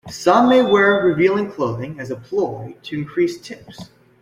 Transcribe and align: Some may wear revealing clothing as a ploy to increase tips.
Some 0.09 0.49
may 0.49 0.63
wear 0.63 0.95
revealing 1.05 1.51
clothing 1.51 1.99
as 1.99 2.09
a 2.09 2.15
ploy 2.15 2.75
to 2.81 2.97
increase 2.97 3.39
tips. 3.39 3.91